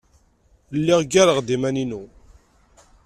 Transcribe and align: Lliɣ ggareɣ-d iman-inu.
Lliɣ 0.77 0.99
ggareɣ-d 1.05 1.49
iman-inu. 1.55 2.03